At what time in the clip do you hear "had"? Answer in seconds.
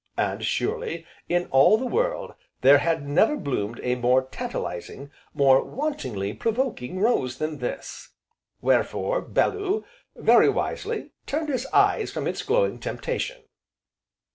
2.79-3.07